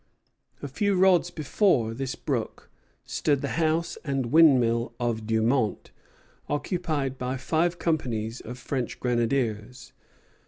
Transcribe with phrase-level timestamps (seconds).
[0.63, 2.71] A few rods before this brook
[3.05, 5.91] stood the house and windmill of Dumont,
[6.49, 9.93] occupied by five companies of French grenadiers.